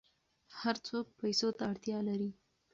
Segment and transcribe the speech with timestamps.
[0.59, 2.29] هر څوک پیسو ته اړتیا لري.